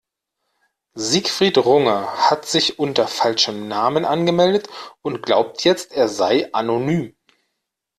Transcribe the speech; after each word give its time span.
Siegfried 0.95 1.59
Runge 1.59 2.07
hat 2.31 2.47
sich 2.47 2.79
unter 2.79 3.07
falschem 3.07 3.67
Namen 3.67 4.03
angemeldet 4.03 4.67
und 5.03 5.21
glaubt 5.21 5.63
jetzt, 5.63 5.93
er 5.93 6.07
sei 6.07 6.51
anonym. 6.53 7.15